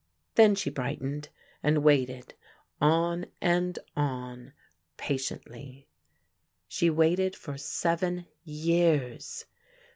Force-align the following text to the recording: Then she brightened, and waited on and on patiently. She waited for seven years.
Then 0.33 0.55
she 0.55 0.71
brightened, 0.71 1.29
and 1.61 1.83
waited 1.83 2.33
on 2.81 3.27
and 3.39 3.77
on 3.95 4.51
patiently. 4.97 5.89
She 6.67 6.89
waited 6.89 7.35
for 7.35 7.55
seven 7.55 8.25
years. 8.43 9.45